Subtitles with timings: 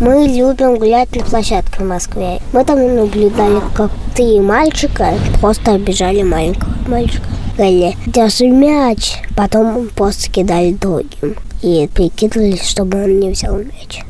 [0.00, 2.40] Мы любим гулять на площадке в Москве.
[2.52, 7.26] Мы там наблюдали, как три мальчика просто обижали маленького мальчика.
[7.56, 9.16] Говорили, держи мяч.
[9.36, 11.34] Потом просто кидали другим.
[11.62, 14.04] И прикидывались, чтобы он не взял мяч.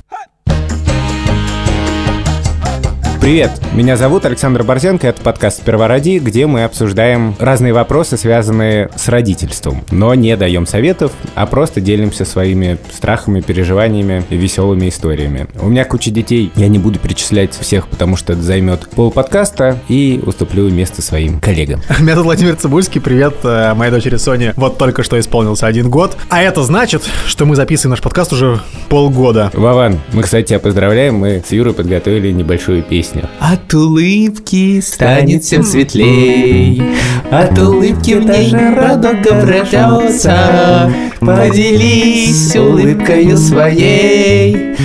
[3.29, 8.89] Привет, меня зовут Александр Борзенко, это подкаст «Сперва роди», где мы обсуждаем разные вопросы, связанные
[8.97, 15.47] с родительством, но не даем советов, а просто делимся своими страхами, переживаниями и веселыми историями.
[15.61, 19.79] У меня куча детей, я не буду перечислять всех, потому что это займет пол подкаста,
[19.91, 21.83] и уступлю место своим коллегам.
[22.01, 26.17] Меня зовут Владимир Цибульский, привет, э, моей дочери Соне вот только что исполнился один год,
[26.31, 29.51] а это значит, что мы записываем наш подкаст уже полгода.
[29.53, 33.18] Вован, мы, кстати, тебя поздравляем, мы с Юрой подготовили небольшую песню.
[33.41, 36.83] От улыбки станет всем светлей,
[37.31, 40.93] От улыбки в ней родок обретется.
[41.21, 44.77] Поделись улыбкою своей.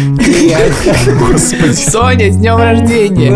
[1.20, 1.74] Господи.
[1.74, 3.34] Соня, с днем рождения!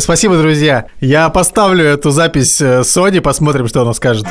[0.00, 0.86] Спасибо, друзья.
[1.00, 4.26] Я поставлю эту запись э, Соне, посмотрим, что она скажет.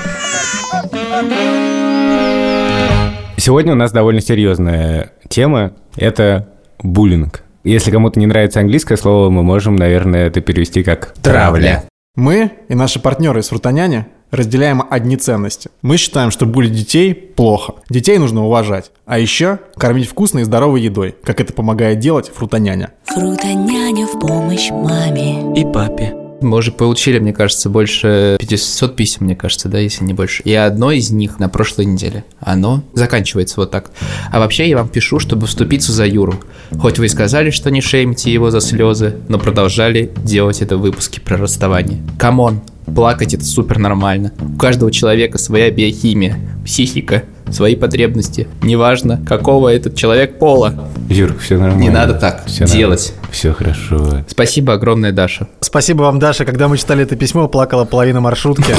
[3.38, 6.50] Сегодня у нас довольно серьезная тема– это
[6.82, 7.43] буллинг.
[7.64, 11.84] Если кому-то не нравится английское слово, мы можем, наверное, это перевести как «травля».
[12.16, 15.70] Мы и наши партнеры из Фрутоняня разделяем одни ценности.
[15.82, 17.76] Мы считаем, что булить детей плохо.
[17.90, 18.92] Детей нужно уважать.
[19.06, 22.92] А еще кормить вкусной и здоровой едой, как это помогает делать Фрутоняня.
[23.06, 25.60] Фрутоняня в помощь маме.
[25.60, 26.23] И папе.
[26.44, 30.44] Мы уже получили, мне кажется, больше 500 писем, мне кажется, да, если не больше.
[30.44, 32.26] И одно из них на прошлой неделе.
[32.40, 33.92] Оно заканчивается вот так.
[34.32, 36.36] А вообще я вам пишу, чтобы вступиться за Юру.
[36.80, 40.82] Хоть вы и сказали, что не шеймите его за слезы, но продолжали делать это в
[40.82, 42.02] выпуске про расставание.
[42.20, 44.34] Come on, плакать это супер нормально.
[44.40, 48.48] У каждого человека своя биохимия, психика, свои потребности.
[48.62, 50.90] Неважно, какого этот человек пола.
[51.10, 51.82] Юрк, все нормально.
[51.82, 53.14] Не надо так Всё делать.
[53.32, 54.24] Все хорошо.
[54.28, 55.48] Спасибо огромное, Даша.
[55.60, 56.46] Спасибо вам, Даша.
[56.46, 58.74] Когда мы читали это письмо, плакала половина маршрутки.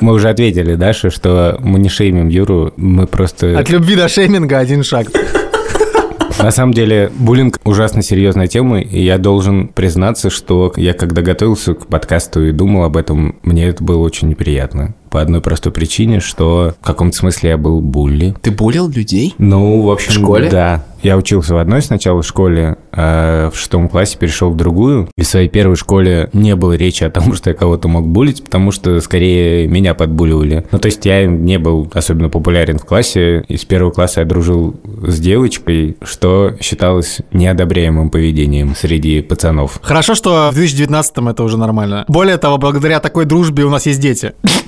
[0.00, 3.58] Мы уже ответили Даше, что мы не шеймим Юру, мы просто...
[3.58, 5.06] От любви до шейминга один шаг.
[6.38, 11.74] На самом деле, буллинг ужасно серьезная тема, и я должен признаться, что я когда готовился
[11.74, 14.94] к подкасту и думал об этом, мне это было очень неприятно.
[15.14, 18.34] По одной простой причине, что в каком-то смысле я был булли.
[18.42, 19.32] Ты булил людей?
[19.38, 20.50] Ну, в общем, В школе?
[20.50, 20.84] Да.
[21.04, 25.08] Я учился в одной сначала школе, а в шестом классе перешел в другую.
[25.16, 28.42] И в своей первой школе не было речи о том, что я кого-то мог булить,
[28.42, 30.66] потому что скорее меня подбуливали.
[30.72, 33.44] Ну, то есть я не был особенно популярен в классе.
[33.46, 39.78] И с первого класса я дружил с девочкой, что считалось неодобряемым поведением среди пацанов.
[39.80, 42.04] Хорошо, что в 2019-м это уже нормально.
[42.08, 44.32] Более того, благодаря такой дружбе у нас есть дети.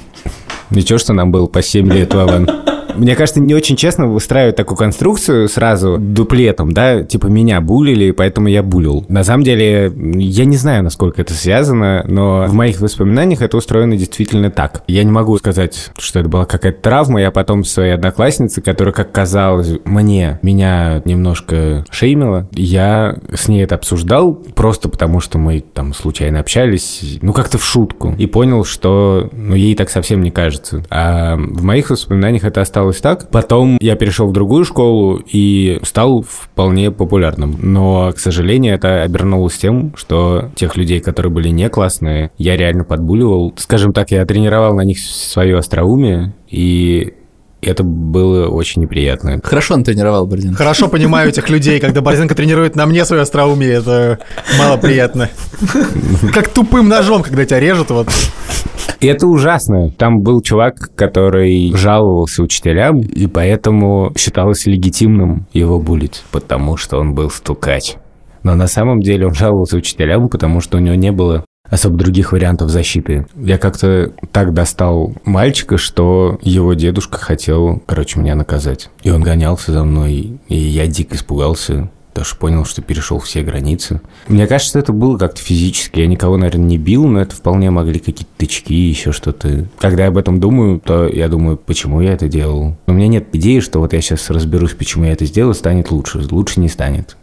[0.70, 2.48] Ничего, что нам было по 7 лет, Вован.
[2.96, 8.48] Мне кажется, не очень честно выстраивать такую конструкцию сразу дуплетом, да, типа меня булили, поэтому
[8.48, 9.04] я булил.
[9.08, 13.96] На самом деле, я не знаю, насколько это связано, но в моих воспоминаниях это устроено
[13.96, 14.82] действительно так.
[14.86, 19.12] Я не могу сказать, что это была какая-то травма, я потом своей однокласснице, которая, как
[19.12, 25.92] казалось мне, меня немножко шеймила, я с ней это обсуждал просто потому, что мы там
[25.94, 30.84] случайно общались, ну как-то в шутку, и понял, что ну, ей так совсем не кажется.
[30.90, 33.30] А в моих воспоминаниях это осталось так.
[33.30, 37.56] Потом я перешел в другую школу и стал вполне популярным.
[37.60, 42.84] Но, к сожалению, это обернулось тем, что тех людей, которые были не классные, я реально
[42.84, 43.52] подбуливал.
[43.56, 47.14] Скажем так, я тренировал на них свое остроумие, и
[47.66, 49.40] это было очень неприятно.
[49.42, 50.54] Хорошо он тренировал, Бордин.
[50.54, 54.18] Хорошо понимаю этих людей, когда Борзенко тренирует на мне свое остроумие, это
[54.58, 55.28] мало приятно.
[56.32, 58.08] Как тупым ножом, когда тебя режут, вот.
[59.00, 59.90] И это ужасно.
[59.90, 67.14] Там был чувак, который жаловался учителям, и поэтому считалось легитимным его булить, потому что он
[67.14, 67.94] был стукач.
[68.42, 72.32] Но на самом деле он жаловался учителям, потому что у него не было особо других
[72.32, 73.26] вариантов защиты.
[73.36, 78.90] Я как-то так достал мальчика, что его дедушка хотел, короче, меня наказать.
[79.02, 81.90] И он гонялся за мной, и я дико испугался.
[82.16, 84.00] Потому что понял, что перешел все границы.
[84.26, 86.00] Мне кажется, это было как-то физически.
[86.00, 89.66] Я никого, наверное, не бил, но это вполне могли какие-то тычки, еще что-то.
[89.78, 92.74] Когда я об этом думаю, то я думаю, почему я это делал.
[92.86, 96.26] У меня нет идеи, что вот я сейчас разберусь, почему я это сделал, станет лучше.
[96.30, 97.18] Лучше не станет.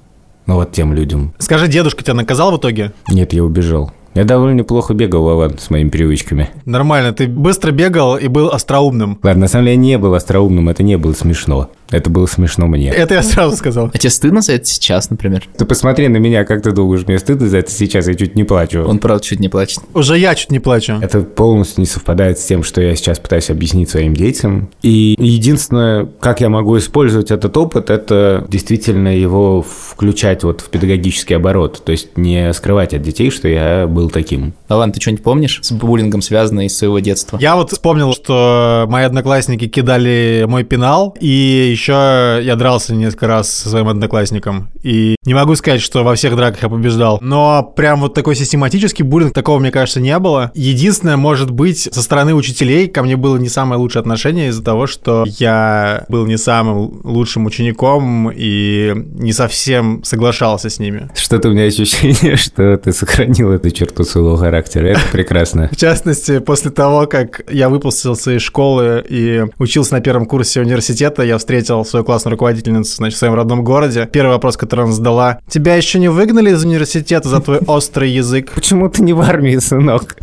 [0.46, 1.34] Ну вот тем людям.
[1.39, 2.94] Скажи, дедушка тебя наказал в итоге?
[3.10, 3.92] Нет, я убежал.
[4.15, 6.50] Я довольно неплохо бегал, Вован, с моими привычками.
[6.65, 9.18] Нормально, ты быстро бегал и был остроумным.
[9.24, 11.71] Ладно, на самом деле я не был остроумным, это не было смешно.
[11.94, 12.90] Это было смешно мне.
[12.90, 13.92] Это я сразу сказал.
[13.94, 15.48] А тебе стыдно за это сейчас, например?
[15.56, 18.44] Ты посмотри на меня, как ты думаешь, мне стыдно за это сейчас, я чуть не
[18.44, 18.84] плачу.
[18.84, 19.84] Он, правда, чуть не плачет.
[19.94, 20.98] Уже я чуть не плачу.
[21.01, 24.69] Это полностью не совпадает с тем, что я сейчас пытаюсь объяснить своим детям.
[24.81, 31.36] И единственное, как я могу использовать этот опыт, это действительно его включать вот в педагогический
[31.36, 31.84] оборот.
[31.86, 34.54] То есть не скрывать от детей, что я был таким.
[34.68, 37.38] Алан, ты что-нибудь помнишь с буллингом связанное из своего детства?
[37.39, 43.52] Я вот вспомнил, что мои одноклассники кидали мой пенал, и еще я дрался несколько раз
[43.52, 44.70] со своим одноклассником.
[44.84, 49.04] И не могу сказать, что во всех драках я побеждал, но прям вот такой систематический
[49.04, 50.52] буллинг, такого, мне кажется, не было.
[50.54, 54.88] Единственное, может быть, со стороны учителей ко мне было не самое лучшее отношение из-за того,
[54.88, 61.10] что я был не самым лучшим учеником и не совсем соглашался с ними.
[61.16, 64.88] Что-то у меня ощущение, что ты сохранил эту черту своего характера.
[64.88, 65.70] Это прекрасно.
[65.72, 71.24] В частности, после того, как я выпустился из школы и учился на первом курсе университета,
[71.24, 74.08] я встретил свою классную руководительницу значит, в своем родном городе.
[74.12, 78.52] Первый вопрос, который она задала, «Тебя еще не выгнали из университета за твой острый язык?»
[78.54, 80.16] Почему ты не в армии, сынок?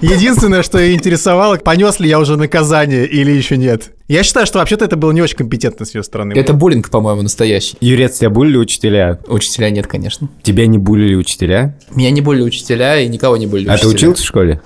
[0.00, 3.90] Единственное, что ее интересовало, понес ли я уже наказание или еще нет.
[4.06, 6.34] Я считаю, что вообще-то это было не очень компетентно с ее стороны.
[6.34, 7.76] Это буллинг, по-моему, настоящий.
[7.80, 9.18] Юрец, тебя булили учителя?
[9.26, 10.28] Учителя нет, конечно.
[10.42, 11.76] Тебя не булили учителя?
[11.94, 14.10] Меня не булили учителя и никого не булили А ты учителя.
[14.10, 14.60] учился в школе?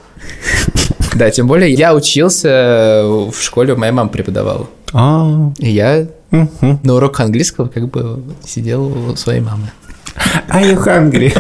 [1.15, 4.69] Да, тем более я учился в школе, моя мама преподавала.
[4.93, 9.71] А, И я на уроках английского как бы сидел у своей мамы.
[10.51, 11.33] Are you hungry,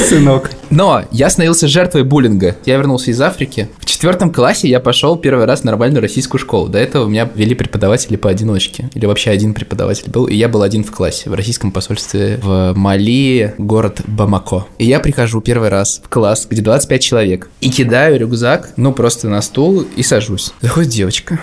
[0.00, 0.50] сынок?
[0.70, 2.56] Но я становился жертвой буллинга.
[2.64, 3.68] Я вернулся из Африки.
[3.80, 6.68] В четвертом классе я пошел первый раз в нормальную российскую школу.
[6.68, 8.88] До этого у меня вели преподаватели поодиночке.
[8.94, 10.26] Или вообще один преподаватель был.
[10.26, 14.66] И я был один в классе в российском посольстве в Мали, город Бамако.
[14.78, 17.48] И я прихожу первый раз в класс, где 25 человек.
[17.60, 20.52] И кидаю рюкзак, ну просто на стул и сажусь.
[20.60, 21.40] Заходит девочка.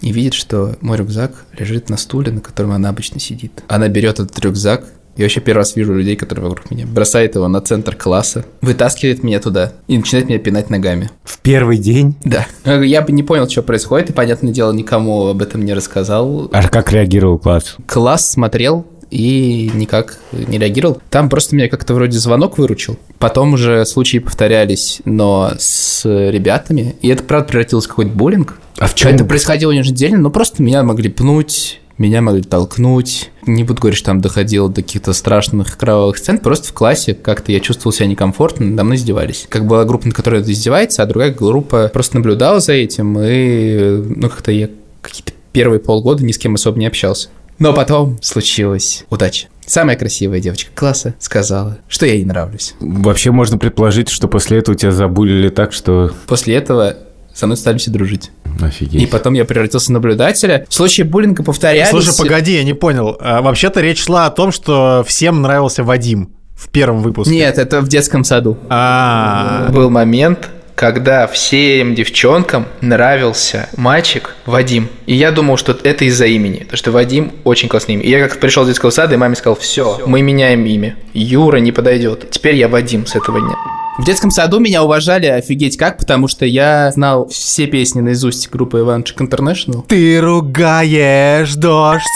[0.00, 3.62] И видит, что мой рюкзак лежит на стуле, на котором она обычно сидит.
[3.68, 4.84] Она берет этот рюкзак,
[5.16, 6.86] я вообще первый раз вижу людей, которые вокруг меня.
[6.86, 11.10] Бросает его на центр класса, вытаскивает меня туда и начинает меня пинать ногами.
[11.24, 12.16] В первый день?
[12.24, 12.46] Да.
[12.64, 16.48] Я бы не понял, что происходит, и, понятное дело, никому об этом не рассказал.
[16.52, 17.76] А как реагировал класс?
[17.86, 21.00] Класс смотрел и никак не реагировал.
[21.10, 22.96] Там просто меня как-то вроде звонок выручил.
[23.18, 26.94] Потом уже случаи повторялись, но с ребятами.
[27.02, 28.58] И это, правда, превратилось в какой-то буллинг.
[28.78, 29.14] А в чем?
[29.14, 33.30] Это происходило еженедельно, но просто меня могли пнуть, меня могли толкнуть.
[33.46, 36.38] Не буду говорить, что там доходило до каких-то страшных кровавых сцен.
[36.38, 39.46] Просто в классе как-то я чувствовал себя некомфортно, надо мной издевались.
[39.50, 44.02] Как была группа, на которой это издевается, а другая группа просто наблюдала за этим, и
[44.16, 44.70] ну как-то я
[45.02, 47.28] какие-то первые полгода ни с кем особо не общался.
[47.60, 49.46] Но потом случилась удача.
[49.66, 52.74] Самая красивая девочка класса сказала, что я ей нравлюсь.
[52.80, 56.10] Вообще можно предположить, что после этого тебя забулили так, что...
[56.26, 56.96] После этого
[57.32, 58.32] со мной стали все дружить.
[58.60, 59.00] Офигеть.
[59.02, 60.66] И потом я превратился в наблюдателя.
[60.68, 61.90] Случаи буллинга повторялись.
[61.90, 63.16] Слушай, погоди, я не понял.
[63.20, 67.32] А, Вообще-то речь шла о том, что всем нравился Вадим в первом выпуске.
[67.32, 68.58] Нет, это в детском саду.
[68.68, 70.48] А, Был момент,
[70.80, 74.88] когда всем девчонкам нравился мальчик Вадим.
[75.04, 78.04] И я думал, что это из-за имени, потому что Вадим очень классное имя.
[78.04, 80.96] И я как пришел с детского сада, и маме сказал, все, мы меняем имя.
[81.12, 82.30] Юра не подойдет.
[82.30, 83.56] Теперь я Вадим с этого дня.
[83.98, 88.78] В детском саду меня уважали офигеть как, потому что я знал все песни наизусть группы
[88.78, 89.84] Иванчик International.
[89.86, 92.06] ты ругаешь дождь.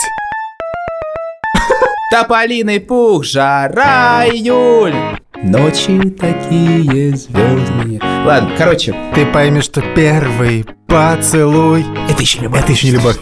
[2.10, 4.94] Тополиный пух, жара, июль.
[5.42, 8.00] Ночи такие звездные.
[8.24, 11.84] Ладно, короче, Ты поймешь, что первый поцелуй.
[12.08, 12.60] это еще любовь.
[12.62, 13.18] Это еще не любовь.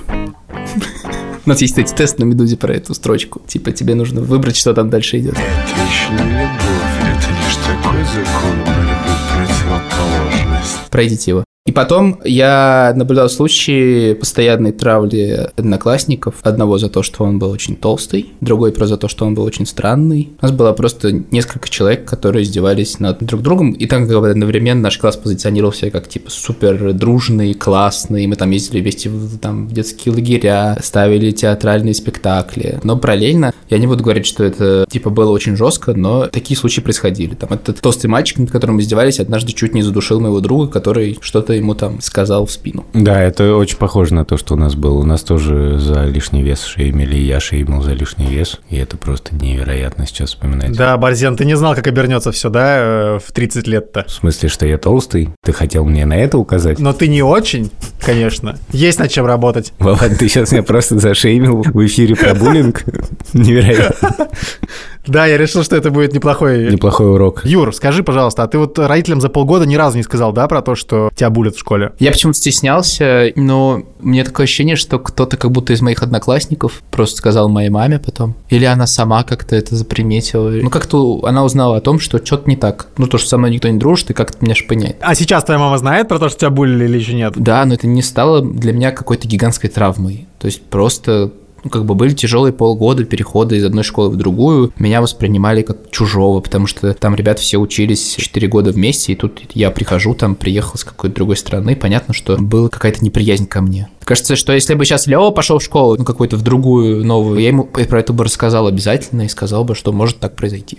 [1.44, 3.40] У нас есть, кстати, тест на Медузе про эту строчку.
[3.48, 5.34] Типа, тебе нужно выбрать, что там дальше идет.
[5.34, 10.90] Это еще не любовь, это лишь такой закон борьбы противоположность.
[10.90, 11.44] Пройдите его.
[11.64, 16.34] И потом я наблюдал случаи постоянной травли одноклассников.
[16.42, 19.44] Одного за то, что он был очень толстый, другой про за то, что он был
[19.44, 20.30] очень странный.
[20.40, 23.70] У нас было просто несколько человек, которые издевались над друг другом.
[23.72, 28.26] И так как одновременно наш класс позиционировал себя как типа супер дружный, классный.
[28.26, 32.80] Мы там ездили вместе в, там, в детские лагеря, ставили театральные спектакли.
[32.82, 36.80] Но параллельно, я не буду говорить, что это типа было очень жестко, но такие случаи
[36.80, 37.36] происходили.
[37.36, 41.51] Там этот толстый мальчик, над которым издевались, однажды чуть не задушил моего друга, который что-то
[41.54, 42.84] ему там сказал в спину.
[42.92, 44.98] Да, это очень похоже на то, что у нас было.
[44.98, 48.60] У нас тоже за лишний вес шеймили, и я шеймил за лишний вес.
[48.70, 50.72] И это просто невероятно сейчас вспоминать.
[50.76, 54.04] Да, Борзен, ты не знал, как обернется все, да, э, в 30 лет-то?
[54.06, 55.30] В смысле, что я толстый?
[55.44, 56.78] Ты хотел мне на это указать?
[56.78, 58.58] Но ты не очень, конечно.
[58.72, 59.72] Есть над чем работать.
[59.78, 62.84] Вован, ты сейчас меня просто зашеймил в эфире про буллинг.
[63.32, 64.28] Невероятно.
[65.06, 66.70] Да, я решил, что это будет неплохой...
[66.70, 67.44] Неплохой урок.
[67.44, 70.62] Юр, скажи, пожалуйста, а ты вот родителям за полгода ни разу не сказал, да, про
[70.62, 71.92] то, что тебя булят в школе?
[71.98, 77.16] Я почему-то стеснялся, но мне такое ощущение, что кто-то как будто из моих одноклассников просто
[77.16, 78.34] сказал моей маме потом.
[78.48, 80.50] Или она сама как-то это заприметила.
[80.50, 82.86] Ну, как-то она узнала о том, что что-то не так.
[82.96, 84.96] Ну, то, что со мной никто не дружит, и как-то меня шпыняет.
[85.00, 87.34] А сейчас твоя мама знает про то, что тебя булили или еще нет?
[87.36, 90.26] Да, но это не стало для меня какой-то гигантской травмой.
[90.38, 91.32] То есть просто
[91.64, 94.72] ну, как бы были тяжелые полгода перехода из одной школы в другую.
[94.78, 99.40] Меня воспринимали как чужого, потому что там ребята все учились 4 года вместе, и тут
[99.54, 103.88] я прихожу, там приехал с какой-то другой страны, понятно, что была какая-то неприязнь ко мне.
[104.04, 107.48] Кажется, что если бы сейчас Лео пошел в школу, ну, какую-то в другую, новую, я
[107.48, 110.78] ему про это бы рассказал обязательно и сказал бы, что может так произойти.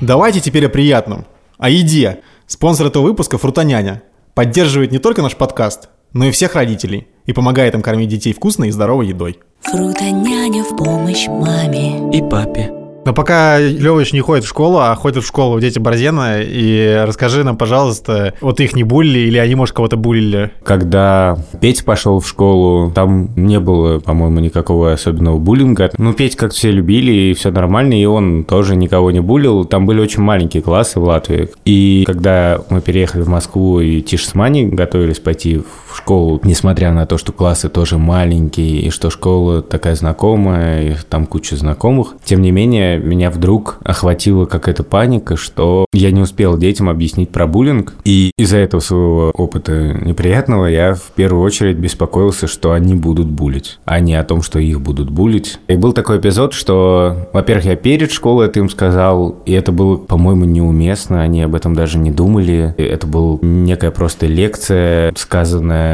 [0.00, 1.26] Давайте теперь о приятном.
[1.58, 2.20] О еде.
[2.46, 4.02] Спонсор этого выпуска– Фрутоняня.
[4.34, 8.68] Поддерживает не только наш подкаст, но и всех родителей и помогает им кормить детей вкусной
[8.68, 9.38] и здоровой едой.
[9.62, 12.10] Фрутоняня в помощь маме.
[12.16, 12.72] И папе.
[13.06, 17.44] Но пока Левыч не ходит в школу, а ходят в школу дети Борзена, и расскажи
[17.44, 20.50] нам, пожалуйста, вот их не булили или они, может, кого-то булили?
[20.64, 25.92] Когда Петя пошел в школу, там не было, по-моему, никакого особенного буллинга.
[25.98, 29.64] Ну, Петь как все любили, и все нормально, и он тоже никого не булил.
[29.64, 31.48] Там были очень маленькие классы в Латвии.
[31.64, 36.92] И когда мы переехали в Москву, и Тиш с Маней готовились пойти в школу, несмотря
[36.92, 42.14] на то, что классы тоже маленькие, и что школа такая знакомая, и там куча знакомых,
[42.24, 47.46] тем не менее, меня вдруг охватила какая-то паника, что я не успел детям объяснить про
[47.46, 53.26] буллинг, и из-за этого своего опыта неприятного я в первую очередь беспокоился, что они будут
[53.26, 55.58] булить, а не о том, что их будут булить.
[55.68, 59.96] И был такой эпизод, что, во-первых, я перед школой это им сказал, и это было,
[59.96, 62.74] по-моему, неуместно, они об этом даже не думали.
[62.76, 65.85] Это была некая просто лекция, сказанная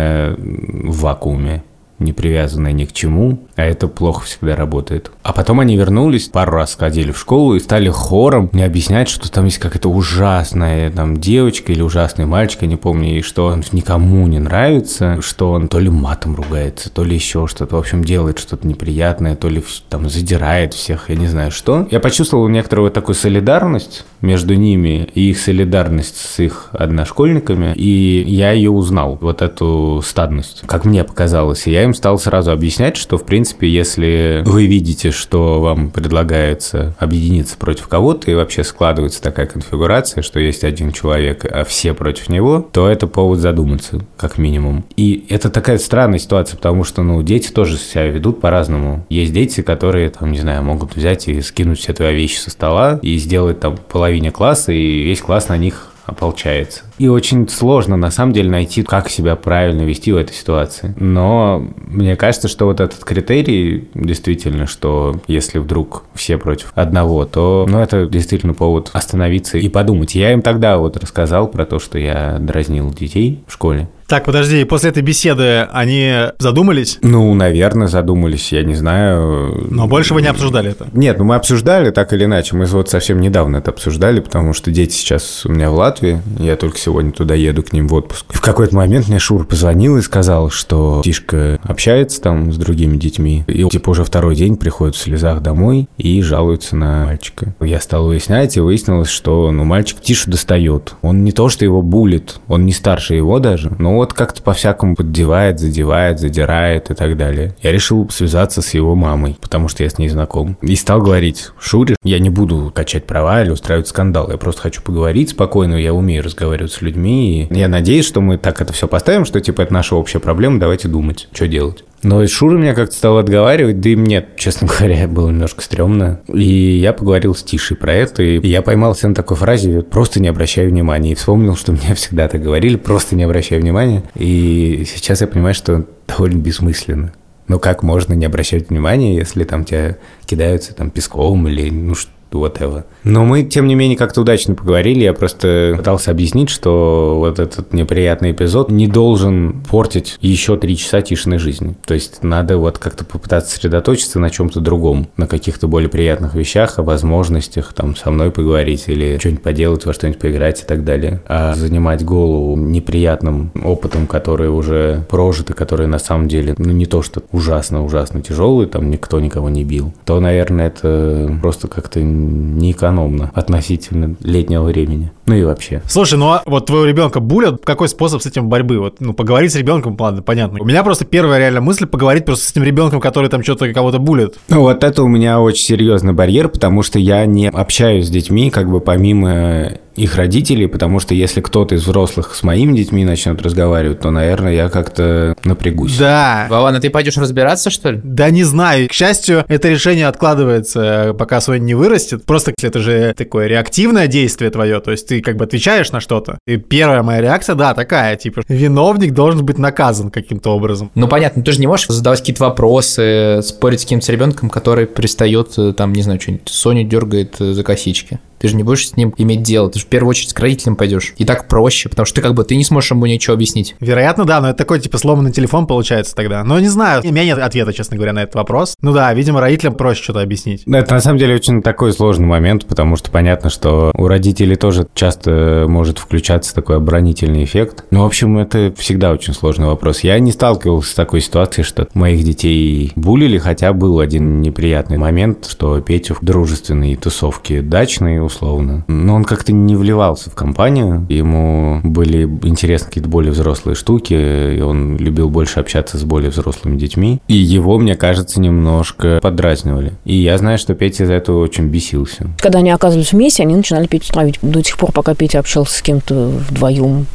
[0.85, 1.63] в вакууме
[2.03, 5.11] не привязанная ни к чему, а это плохо всегда работает.
[5.23, 9.31] А потом они вернулись, пару раз сходили в школу и стали хором мне объяснять, что
[9.31, 13.63] там есть какая-то ужасная там девочка или ужасный мальчик, я не помню, и что он
[13.73, 18.05] никому не нравится, что он то ли матом ругается, то ли еще что-то, в общем,
[18.05, 21.87] делает что-то неприятное, то ли там задирает всех, я не знаю что.
[21.91, 28.53] Я почувствовал некоторую такую солидарность между ними и их солидарность с их одношкольниками, и я
[28.53, 31.67] ее узнал, вот эту стадность, как мне показалось.
[31.67, 36.95] И я им стал сразу объяснять, что, в принципе, если вы видите, что вам предлагается
[36.99, 42.29] объединиться против кого-то, и вообще складывается такая конфигурация, что есть один человек, а все против
[42.29, 44.85] него, то это повод задуматься, как минимум.
[44.97, 49.07] И это такая странная ситуация, потому что, ну, дети тоже себя ведут по-разному.
[49.09, 52.99] Есть дети, которые, там, не знаю, могут взять и скинуть все твои вещи со стола
[53.03, 56.83] и сделать там половине класса, и весь класс на них ополчается.
[56.99, 60.95] И очень сложно, на самом деле, найти, как себя правильно вести в этой ситуации.
[60.99, 67.67] Но мне кажется, что вот этот критерий, действительно, что если вдруг все против одного, то,
[67.69, 70.15] ну, это действительно повод остановиться и подумать.
[70.15, 73.89] Я им тогда вот рассказал про то, что я дразнил детей в школе.
[74.13, 79.69] Так, подожди, и после этой беседы они задумались, Ну, наверное, задумались, я не знаю.
[79.71, 80.87] но больше вы не обсуждали это?
[80.93, 82.55] Нет, ну мы обсуждали так или иначе.
[82.55, 86.21] Мы вот совсем недавно это обсуждали, потому что дети сейчас у меня в Латвии.
[86.39, 88.27] Я только сегодня туда еду к ним в отпуск.
[88.35, 92.99] И в какой-то момент мне Шур позвонил и сказал, что Тишка общается там с другими
[92.99, 93.45] детьми.
[93.47, 97.55] И типа уже второй день приходит в слезах домой и жалуется на мальчика.
[97.61, 100.97] Я стал выяснять, и выяснилось, что ну, мальчик Тишу достает.
[101.01, 104.97] Он не то, что его булит, он не старше его даже, но вот как-то по-всякому
[104.97, 107.55] поддевает, задевает, задирает и так далее.
[107.63, 110.59] Я решил связаться с его мамой, потому что я с ней знаком.
[110.61, 114.29] И стал говорить, Шуре, я не буду качать права или устраивать скандал.
[114.29, 117.47] Я просто хочу поговорить спокойно, я умею разговаривать с людьми.
[117.49, 120.59] И я надеюсь, что мы так это все поставим, что типа это наша общая проблема,
[120.59, 121.85] давайте думать, что делать.
[122.03, 126.21] Но и Шура меня как-то стал отговаривать, да и мне, честно говоря, было немножко стрёмно.
[126.29, 130.29] И я поговорил с Тишей про это, и я поймался на такой фразе «просто не
[130.29, 131.13] обращай внимания».
[131.13, 134.03] И вспомнил, что мне всегда так говорили «просто не обращай внимания».
[134.15, 137.13] И сейчас я понимаю, что довольно бессмысленно.
[137.49, 142.11] Ну как можно не обращать внимания, если там тебя кидаются там песком или ну что
[142.39, 142.85] whatever.
[143.05, 145.05] Но мы, тем не менее, как-то удачно поговорили.
[145.05, 151.03] Я просто пытался объяснить, что вот этот неприятный эпизод не должен портить еще три часа
[151.03, 151.77] тишиной жизни.
[151.85, 156.79] То есть надо вот как-то попытаться сосредоточиться на чем-то другом, на каких-то более приятных вещах,
[156.79, 161.23] о возможностях там со мной поговорить или что-нибудь поделать, во что-нибудь поиграть и так далее.
[161.27, 166.87] А занимать голову неприятным опытом, который уже прожит и который на самом деле, ну не
[166.87, 173.31] то, что ужасно-ужасно тяжелый, там никто никого не бил, то, наверное, это просто как-то неэкономно
[173.35, 175.13] относительно летнего времени.
[175.27, 175.83] Ну и вообще.
[175.89, 178.79] Слушай, ну а вот твоего ребенка булят, какой способ с этим борьбы?
[178.79, 180.61] Вот, ну, поговорить с ребенком, ладно, понятно.
[180.61, 183.99] У меня просто первая реально мысль поговорить просто с этим ребенком, который там что-то кого-то
[183.99, 184.37] булит.
[184.49, 188.51] Ну вот это у меня очень серьезный барьер, потому что я не общаюсь с детьми,
[188.51, 193.41] как бы помимо их родителей, потому что если кто-то из взрослых с моими детьми начнет
[193.43, 195.97] разговаривать, то, наверное, я как-то напрягусь.
[195.99, 196.47] Да.
[196.49, 198.01] Вован, а ты пойдешь разбираться, что ли?
[198.03, 198.89] Да не знаю.
[198.89, 202.25] К счастью, это решение откладывается, пока Соня не вырастет.
[202.25, 204.81] Просто это же такое реактивное действие твое.
[204.81, 206.39] То есть ты как бы отвечаешь на что-то.
[206.47, 210.91] И первая моя реакция, да, такая, типа, виновник должен быть наказан каким-то образом.
[210.95, 215.59] Ну, понятно, ты же не можешь задавать какие-то вопросы, спорить с каким-то ребенком, который пристает,
[215.59, 218.21] э, там, не знаю, что-нибудь, Соню дергает э, за косички.
[218.43, 220.75] Ты же не будешь с ним иметь дело, ты же в первую очередь к родителям
[220.75, 221.15] пойдешь.
[221.17, 223.77] И так проще, потому что ты как бы ты не сможешь ему ничего объяснить.
[223.79, 226.43] Вероятно, да, но это такой, типа, сломанный телефон получается тогда.
[226.43, 228.75] Но не знаю, у меня нет ответа, честно говоря, на этот вопрос.
[228.83, 230.65] Ну да, видимо, родителям проще что-то объяснить.
[230.67, 234.57] Ну, Это на самом деле очень такой сложный момент, потому что понятно, что у родителей
[234.57, 237.85] тоже часто может включаться такой оборонительный эффект.
[237.93, 240.01] Ну, в общем, это всегда очень сложный вопрос.
[240.01, 245.47] Я не сталкивался с такой ситуацией, что моих детей булили, хотя был один неприятный момент,
[245.49, 251.07] что Петю в дружественные тусовки дачные, условно, но он как-то не вливался в компанию.
[251.09, 256.77] Ему были интересны какие-то более взрослые штуки, и он любил больше общаться с более взрослыми
[256.77, 257.21] детьми.
[257.29, 259.93] И его, мне кажется, немножко подразнивали.
[260.05, 262.29] И я знаю, что Петя из-за этого очень бесился.
[262.39, 264.39] Когда они оказывались вместе, они начинали Петю травить.
[264.43, 267.07] До тех пор, пока Петя общался с кем-то вдвоем,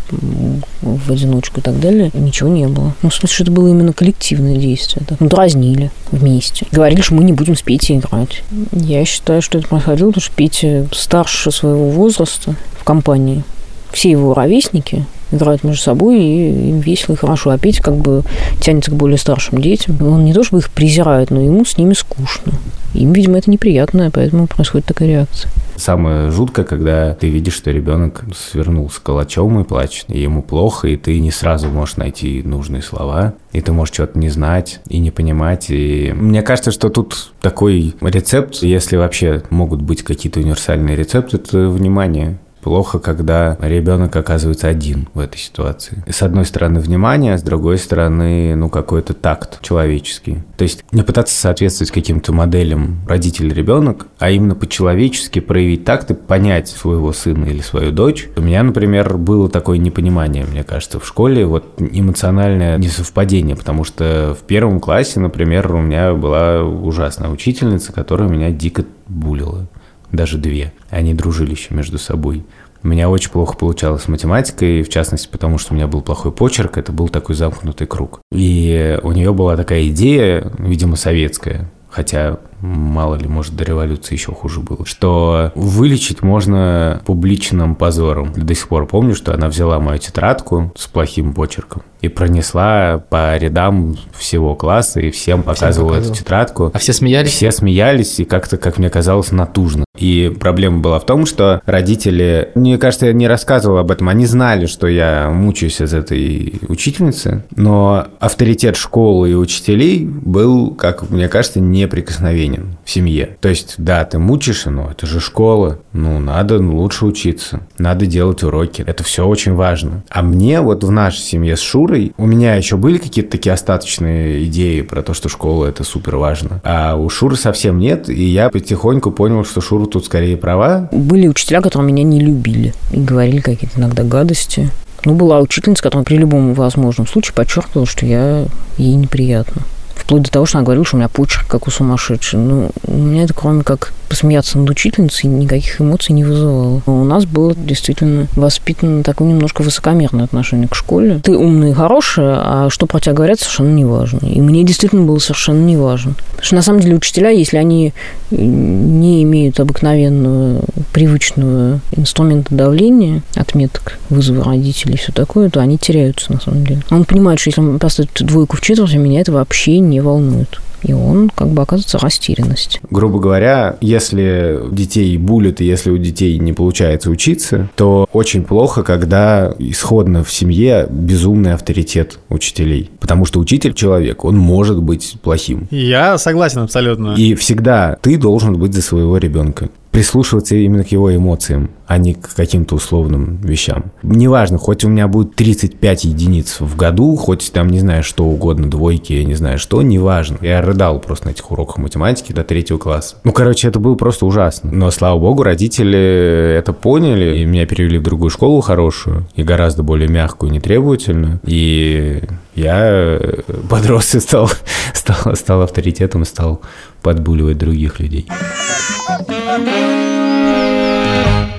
[0.81, 2.93] в одиночку и так далее, ничего не было.
[3.01, 5.05] Ну, в смысле, это было именно коллективное действие.
[5.07, 5.19] Так?
[5.19, 6.65] Ну, дразнили вместе.
[6.71, 8.43] Говорили, что мы не будем с Петей играть.
[8.71, 13.45] Я считаю, что это происходило, потому что Петя старше своего возраста в компании.
[13.93, 17.51] Все его ровесники играют между собой, и им весело и хорошо.
[17.51, 18.23] А Петя как бы
[18.59, 19.97] тянется к более старшим детям.
[20.01, 22.51] Он не то чтобы их презирает, но ему с ними скучно.
[22.93, 25.49] Им, видимо, это неприятно, поэтому происходит такая реакция.
[25.77, 30.97] Самое жуткое, когда ты видишь, что ребенок свернулся калачом и плачет, и ему плохо, и
[30.97, 35.11] ты не сразу можешь найти нужные слова, и ты можешь что-то не знать и не
[35.11, 35.67] понимать.
[35.69, 41.69] И мне кажется, что тут такой рецепт, если вообще могут быть какие-то универсальные рецепты, это
[41.69, 42.39] внимание.
[42.61, 46.03] Плохо, когда ребенок оказывается один в этой ситуации.
[46.07, 50.43] С одной стороны внимание, с другой стороны, ну, какой-то такт человеческий.
[50.57, 56.67] То есть не пытаться соответствовать каким-то моделям родитель-ребенок, а именно по-человечески проявить такт и понять
[56.67, 58.27] своего сына или свою дочь.
[58.35, 64.35] У меня, например, было такое непонимание, мне кажется, в школе, вот эмоциональное несовпадение, потому что
[64.39, 69.67] в первом классе, например, у меня была ужасная учительница, которая меня дико булила
[70.11, 70.73] даже две.
[70.89, 72.45] Они дружили еще между собой.
[72.83, 76.31] У меня очень плохо получалось с математикой, в частности, потому что у меня был плохой
[76.31, 78.21] почерк, это был такой замкнутый круг.
[78.31, 84.31] И у нее была такая идея, видимо, советская, хотя мало ли, может, до революции еще
[84.31, 88.33] хуже было, что вылечить можно публичным позором.
[88.35, 93.35] До сих пор помню, что она взяла мою тетрадку с плохим почерком и пронесла по
[93.37, 96.17] рядам всего класса и всем показывала эту показывала.
[96.17, 96.71] тетрадку.
[96.73, 97.31] А все смеялись?
[97.31, 99.85] Все смеялись, и как-то, как мне казалось, натужно.
[99.97, 104.25] И проблема была в том, что родители, мне кажется, я не рассказывал об этом, они
[104.25, 111.27] знали, что я мучаюсь из этой учительницы, но авторитет школы и учителей был, как мне
[111.27, 113.37] кажется, неприкосновенен в семье.
[113.41, 118.43] То есть, да, ты мучаешься, но это же школа, ну, надо лучше учиться, надо делать
[118.43, 120.03] уроки, это все очень важно.
[120.09, 124.45] А мне вот в нашей семье с Шурой, у меня еще были какие-то такие остаточные
[124.45, 128.49] идеи про то, что школа это супер важно, а у Шуры совсем нет, и я
[128.49, 133.39] потихоньку понял, что Шура тут скорее права, Были учителя, которые меня не любили и говорили
[133.39, 134.69] какие-то иногда гадости.
[135.05, 138.45] Ну, была учительница, которая при любом возможном случае подчеркивала, что я
[138.77, 139.61] ей неприятна.
[139.95, 142.39] Вплоть до того, что она говорила, что у меня почерк как у сумасшедшей.
[142.39, 146.81] Ну, у меня это, кроме как посмеяться над учительницей, никаких эмоций не вызывало.
[146.85, 151.19] У нас было действительно воспитано такое немножко высокомерное отношение к школе.
[151.23, 154.25] Ты умный и хороший, а что про тебя говорят, совершенно не важно.
[154.27, 156.15] И мне действительно было совершенно не важно.
[156.31, 157.93] Потому что на самом деле учителя, если они
[158.31, 160.61] не имеют обыкновенного,
[160.93, 166.81] привычного инструмента давления, отметок вызова родителей и все такое, то они теряются на самом деле.
[166.89, 170.59] Он понимает, что если он поставит двойку в четверти, меня это вообще не волнует.
[170.83, 172.79] И он как бы оказывается в растерянности.
[172.89, 178.83] Грубо говоря, если детей булят, и если у детей не получается учиться, то очень плохо,
[178.83, 182.89] когда исходно в семье безумный авторитет учителей.
[182.99, 185.67] Потому что учитель человек, он может быть плохим.
[185.71, 187.15] Я согласен абсолютно.
[187.15, 189.69] И всегда ты должен быть за своего ребенка.
[189.97, 193.85] Прислушиваться именно к его эмоциям, а не к каким-то условным вещам.
[194.03, 198.69] Неважно, хоть у меня будет 35 единиц в году, хоть там, не знаю, что угодно,
[198.69, 200.37] двойки, я не знаю что, неважно.
[200.41, 203.15] Я рыдал просто на этих уроках математики до третьего класса.
[203.23, 204.69] Ну, короче, это было просто ужасно.
[204.71, 209.81] Но, слава богу, родители это поняли, и меня перевели в другую школу хорошую, и гораздо
[209.81, 211.39] более мягкую, нетребовательную.
[211.43, 212.21] И
[212.53, 213.19] я
[213.67, 214.47] подрос и стал,
[214.93, 216.61] стал, стал авторитетом, стал
[217.01, 218.27] подбуливать других людей.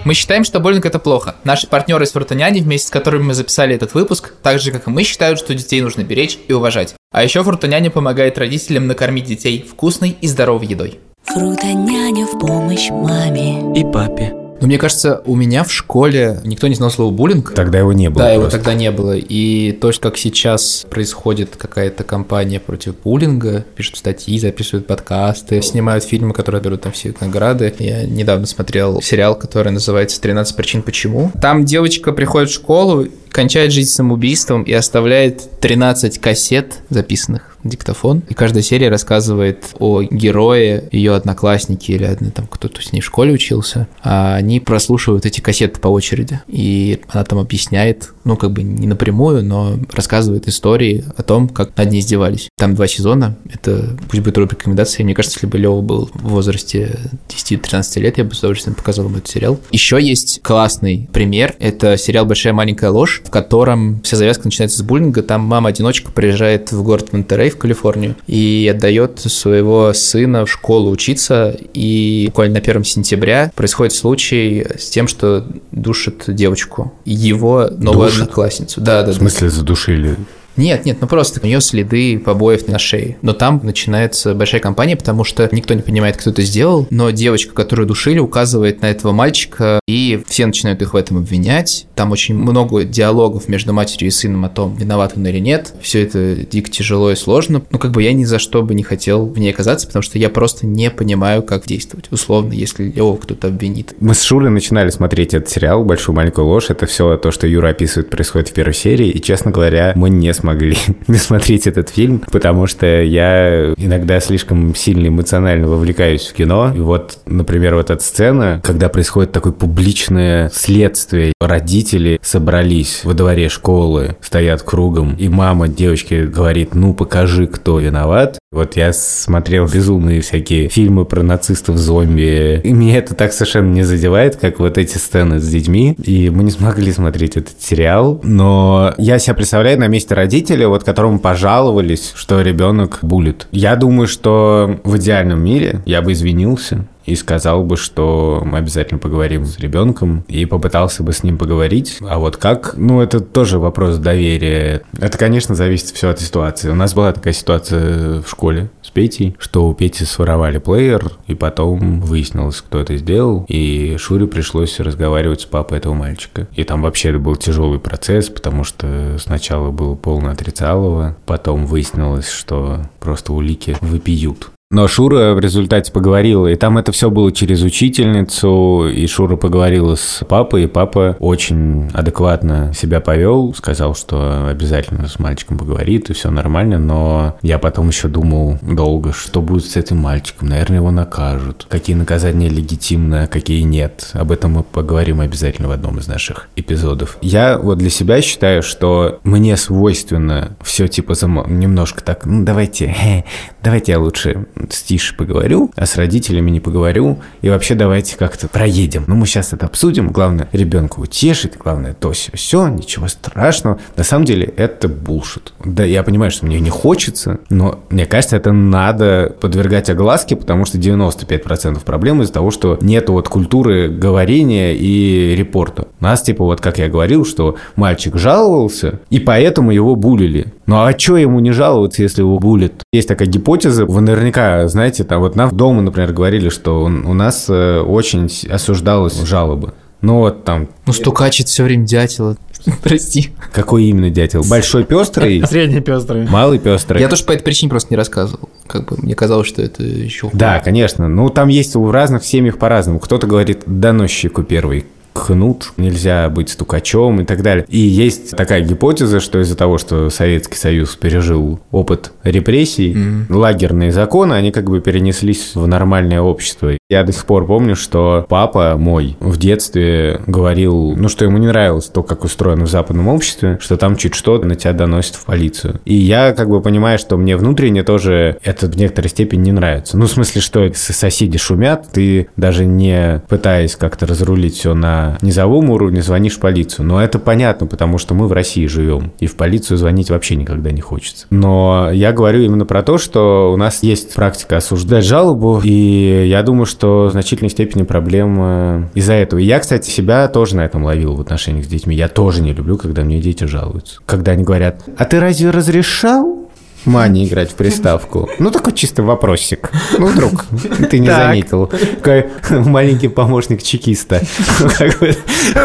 [0.05, 1.35] Мы считаем, что буллинг это плохо.
[1.45, 4.91] Наши партнеры из Фрутоняни, вместе с которыми мы записали этот выпуск, так же, как и
[4.91, 6.95] мы, считают, что детей нужно беречь и уважать.
[7.13, 11.01] А еще Фрутоняня помогает родителям накормить детей вкусной и здоровой едой.
[11.25, 13.79] Фрутоняня в помощь маме.
[13.79, 14.38] И папе.
[14.61, 17.53] Но мне кажется, у меня в школе никто не знал слово буллинг.
[17.55, 18.25] Тогда его не было.
[18.25, 18.59] Да, его просто.
[18.59, 19.17] тогда не было.
[19.17, 26.35] И то, как сейчас происходит какая-то кампания против буллинга, пишут статьи, записывают подкасты, снимают фильмы,
[26.35, 27.73] которые берут там все награды.
[27.79, 31.33] Я недавно смотрел сериал, который называется «13 причин почему».
[31.41, 38.23] Там девочка приходит в школу, кончает жизнь самоубийством и оставляет 13 кассет записанных диктофон.
[38.29, 43.33] И каждая серия рассказывает о герое, ее одноклассники или там кто-то с ней в школе
[43.33, 43.89] учился.
[44.03, 46.41] А они прослушивают эти кассеты по очереди.
[46.47, 51.77] И она там объясняет, ну как бы не напрямую, но рассказывает истории о том, как
[51.77, 52.49] над ней издевались.
[52.57, 53.37] Там два сезона.
[53.53, 55.03] Это пусть будет рубрика рекомендации.
[55.03, 59.07] Мне кажется, если бы Лева был в возрасте 10-13 лет, я бы с удовольствием показал
[59.07, 59.59] ему этот сериал.
[59.71, 61.55] Еще есть классный пример.
[61.59, 65.23] Это сериал «Большая маленькая ложь», в котором вся завязка начинается с буллинга.
[65.23, 71.57] Там мама-одиночка приезжает в город Монтерей, в Калифорнию, и отдает своего сына в школу учиться.
[71.75, 76.93] И буквально на 1 сентября происходит случай с тем, что душит девочку.
[77.05, 78.23] Его новую Душит?
[78.23, 78.81] одноклассницу.
[78.81, 80.17] Да, да, В смысле задушили?
[80.59, 83.17] Нет, нет, ну просто у нее следы побоев на шее.
[83.23, 87.55] Но там начинается большая компания, потому что никто не понимает, кто это сделал, но девочка,
[87.55, 91.87] которую душили, указывает на этого мальчика, и все начинают их в этом обвинять.
[91.95, 95.75] Там очень много диалогов между матерью и сыном о том, виноват он или нет.
[95.81, 97.63] Все это дико тяжело и сложно.
[97.71, 100.19] Ну, как бы я ни за что бы не хотел в ней оказаться, потому что
[100.19, 102.07] я просто не понимаю, как действовать.
[102.11, 103.95] Условно, если его кто-то обвинит.
[104.01, 106.71] Мы с Шурой начинали смотреть этот сериал «Большую маленькую ложь».
[106.71, 109.09] Это все то, что Юра описывает, происходит в первой серии.
[109.09, 110.77] И, честно говоря, мы не смогли
[111.09, 116.73] не смотреть этот фильм, потому что я иногда слишком сильно эмоционально вовлекаюсь в кино.
[116.75, 121.33] И вот, например, вот эта сцена, когда происходит такое публичное следствие.
[121.41, 128.39] Родители собрались во дворе школы, стоят кругом, и мама девочки говорит, ну покажи, кто виноват.
[128.51, 134.37] Вот я смотрел безумные всякие фильмы про нацистов-зомби, и меня это так совершенно не задевает,
[134.37, 139.19] как вот эти сцены с детьми, и мы не смогли смотреть этот сериал, но я
[139.19, 143.49] себя представляю на месте родителя, вот которому пожаловались, что ребенок булит.
[143.51, 148.99] Я думаю, что в идеальном мире я бы извинился, и сказал бы, что мы обязательно
[148.99, 151.99] поговорим с ребенком и попытался бы с ним поговорить.
[152.01, 152.75] А вот как?
[152.77, 154.83] Ну, это тоже вопрос доверия.
[154.99, 156.71] Это, конечно, зависит все от ситуации.
[156.71, 161.35] У нас была такая ситуация в школе с Петей, что у Пети своровали плеер, и
[161.35, 166.47] потом выяснилось, кто это сделал, и Шуре пришлось разговаривать с папой этого мальчика.
[166.55, 172.31] И там вообще это был тяжелый процесс, потому что сначала было полное отрицалово, потом выяснилось,
[172.31, 174.51] что просто улики выпьют.
[174.71, 179.95] Но Шура в результате поговорила, и там это все было через учительницу, и Шура поговорила
[179.95, 186.13] с папой, и папа очень адекватно себя повел, сказал, что обязательно с мальчиком поговорит, и
[186.13, 190.91] все нормально, но я потом еще думал долго, что будет с этим мальчиком, наверное, его
[190.91, 194.11] накажут, какие наказания легитимны, а какие нет.
[194.13, 197.17] Об этом мы поговорим обязательно в одном из наших эпизодов.
[197.23, 201.59] Я вот для себя считаю, что мне свойственно все типа зам...
[201.59, 203.25] немножко так, ну давайте,
[203.63, 207.19] давайте я лучше с Тишей поговорю, а с родителями не поговорю.
[207.43, 209.05] И вообще давайте как-то проедем.
[209.07, 210.11] Ну, мы сейчас это обсудим.
[210.11, 211.57] Главное, ребенка утешить.
[211.57, 213.79] Главное, то все, все, ничего страшного.
[213.97, 215.53] На самом деле, это булшит.
[215.65, 220.65] Да, я понимаю, что мне не хочется, но мне кажется, это надо подвергать огласке, потому
[220.65, 225.89] что 95% проблем из-за того, что нет вот культуры говорения и репорта.
[226.01, 230.53] У нас, типа, вот как я говорил, что мальчик жаловался, и поэтому его булили.
[230.67, 232.83] Ну а что ему не жаловаться, если его булят?
[232.93, 237.15] Есть такая гипотеза, вы наверняка знаете, там вот нам дома, например, говорили, что у у
[237.15, 239.75] нас э, очень осуждалась жалоба.
[240.01, 242.37] Ну вот там, Ну, стукачит все время дятел.
[242.83, 243.31] Прости.
[243.53, 244.45] какой именно дятел?
[244.49, 246.29] Большой пестрый, Средний пестрый.
[246.29, 247.01] малый пестрый.
[247.01, 248.49] Я тоже по этой причине просто не рассказывал.
[248.67, 250.37] Как бы мне казалось, что это еще хуже.
[250.39, 251.09] Да, конечно.
[251.09, 252.99] Ну, там есть у разных семьях по-разному.
[253.01, 254.87] Кто-то говорит доносчику первый,
[255.27, 257.65] кнут, нельзя быть стукачом и так далее.
[257.69, 262.97] И есть такая гипотеза, что из-за того, что Советский Союз пережил опыт репрессий,
[263.29, 266.73] лагерные законы, они как бы перенеслись в нормальное общество.
[266.89, 271.47] Я до сих пор помню, что папа мой в детстве говорил, ну, что ему не
[271.47, 275.25] нравилось то, как устроено в западном обществе, что там чуть что на тебя доносят в
[275.25, 275.81] полицию.
[275.85, 279.97] И я как бы понимаю, что мне внутренне тоже это в некоторой степени не нравится.
[279.97, 285.71] Ну, в смысле, что соседи шумят, ты даже не пытаясь как-то разрулить все на низовом
[285.71, 286.87] уровне, звонишь в полицию.
[286.87, 290.71] Но это понятно, потому что мы в России живем, и в полицию звонить вообще никогда
[290.71, 291.27] не хочется.
[291.31, 296.43] Но я говорю именно про то, что у нас есть практика осуждать жалобу, и я
[296.43, 299.41] думаю, что в значительной степени проблема из-за этого.
[299.41, 301.97] И я, кстати, себя тоже на этом ловил в отношениях с детьми.
[301.97, 304.01] Я тоже не люблю, когда мне дети жалуются.
[304.07, 306.48] Когда они говорят, а ты разве разрешал
[306.85, 308.29] Мане играть в приставку.
[308.39, 309.71] Ну, такой чисто вопросик.
[309.99, 310.45] Ну, вдруг
[310.91, 311.67] ты не заметил.
[311.67, 314.23] Такой маленький помощник чекиста.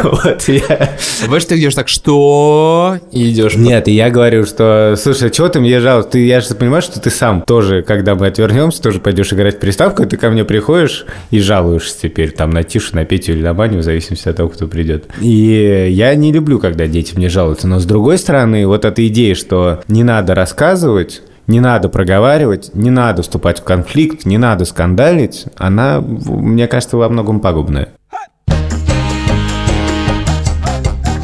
[0.04, 0.98] Вот я...
[1.28, 2.98] Больше ты идешь так, что?
[3.12, 3.56] И идешь.
[3.56, 6.12] Нет, и я говорю, что, слушай, чего ты мне жалуешься?
[6.12, 9.60] Ты, я же понимаю, что ты сам тоже, когда мы отвернемся, тоже пойдешь играть в
[9.60, 13.44] приставку, и ты ко мне приходишь и жалуешься теперь там на Тишу, на Петю или
[13.44, 15.06] на Маню, в зависимости от того, кто придет.
[15.22, 17.68] И я не люблю, когда дети мне жалуются.
[17.68, 21.13] Но с другой стороны, вот эта идея, что не надо рассказывать,
[21.48, 27.10] не надо проговаривать, не надо вступать в конфликт, не надо скандалить, она, мне кажется, во
[27.10, 27.90] многом пагубная.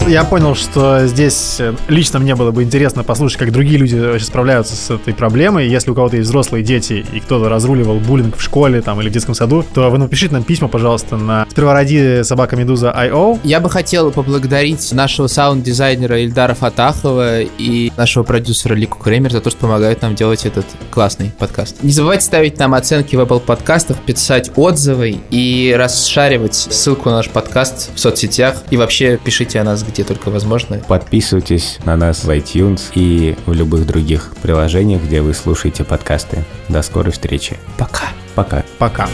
[0.10, 4.26] Я понял, что здесь э, лично мне было бы интересно послушать, как другие люди вообще
[4.26, 5.70] справляются с этой проблемой.
[5.70, 9.12] Если у кого-то есть взрослые дети, и кто-то разруливал буллинг в школе там, или в
[9.12, 13.40] детском саду, то вы напишите нам письма, пожалуйста, на сперва роди собака медуза IO.
[13.44, 19.52] Я бы хотел поблагодарить нашего саунд-дизайнера Ильдара Фатахова и нашего продюсера Лику Кремер за то,
[19.52, 21.84] что помогают нам делать этот классный подкаст.
[21.84, 27.30] Не забывайте ставить нам оценки в Apple подкастах, писать отзывы и расшаривать ссылку на наш
[27.30, 28.64] подкаст в соцсетях.
[28.72, 30.82] И вообще пишите о нас где только возможно.
[30.88, 36.44] Подписывайтесь на нас в iTunes и в любых других приложениях, где вы слушаете подкасты.
[36.68, 37.58] До скорой встречи.
[37.78, 38.10] Пока.
[38.36, 38.64] Пока.
[38.78, 39.08] Пока.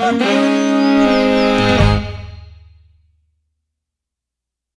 [0.00, 0.67] Thank